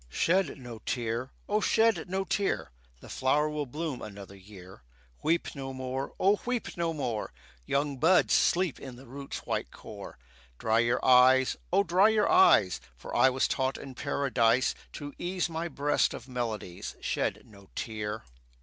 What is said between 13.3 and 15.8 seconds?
taught in Paradise To ease my